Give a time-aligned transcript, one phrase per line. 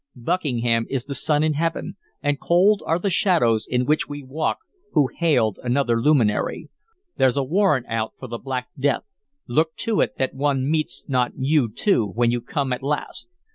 [0.15, 4.57] Buckingham is the sun in heaven, and cold are the shadows in which we walk
[4.93, 6.71] who hailed another luminary.
[7.17, 9.03] There's a warrant out for the Black Death;
[9.45, 13.35] look to it that one meets not you too, when you come at last.